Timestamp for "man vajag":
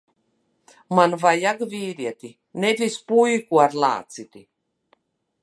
0.99-1.61